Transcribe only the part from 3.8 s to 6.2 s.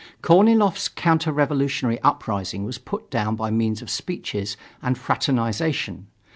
of speeches and fraternization.